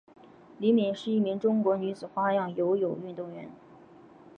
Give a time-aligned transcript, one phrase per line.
[0.57, 3.47] 李敏是一名中国女子花样游泳运动员。